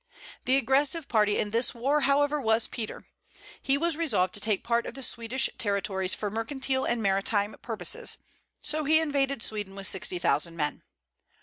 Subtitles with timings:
[0.45, 3.05] The aggressive party in this war, however, was Peter.
[3.61, 8.17] He was resolved to take part of the Swedish territories for mercantile and maritime purposes;
[8.63, 10.81] so he invaded Sweden with sixty thousand men.